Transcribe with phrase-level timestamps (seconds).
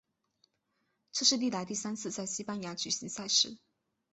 [1.11, 3.59] 这是历来第三次在西班牙举行赛事。